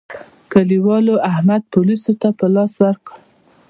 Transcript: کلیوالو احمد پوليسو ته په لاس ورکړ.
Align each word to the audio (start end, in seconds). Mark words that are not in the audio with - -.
کلیوالو 0.51 1.15
احمد 1.31 1.61
پوليسو 1.71 2.11
ته 2.21 2.29
په 2.37 2.45
لاس 2.55 2.71
ورکړ. 2.83 3.13